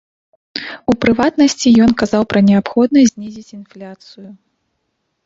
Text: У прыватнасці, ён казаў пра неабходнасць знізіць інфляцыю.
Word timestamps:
У 0.93 0.93
прыватнасці, 1.03 1.73
ён 1.87 1.91
казаў 2.03 2.25
пра 2.33 2.39
неабходнасць 2.49 3.13
знізіць 3.13 3.53
інфляцыю. 3.59 4.27